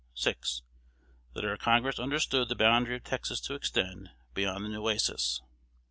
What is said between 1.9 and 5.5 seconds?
understood the boundary of Texas to extend beyond the Nueces.